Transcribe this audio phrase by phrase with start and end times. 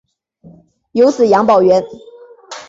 [0.93, 1.85] 有子杨葆元。